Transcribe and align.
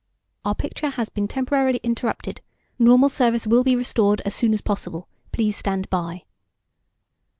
OUR 0.43 0.55
PICTURE 0.55 0.89
HAS 0.89 1.09
BEEN 1.09 1.27
TEMPORARILY 1.27 1.79
INTERRUPTED. 1.83 2.41
NORMAL 2.79 3.09
SERVICE 3.09 3.45
WILL 3.45 3.63
BE 3.63 3.75
RESTORED 3.75 4.21
AS 4.25 4.33
SOON 4.33 4.53
AS 4.55 4.61
POSSIBLE. 4.61 5.07
PLEASE 5.31 5.57
STAND 5.57 5.87
BY. 5.91 6.23